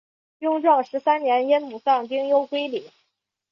[0.39, 2.89] 雍正十三年因母丧丁忧归里。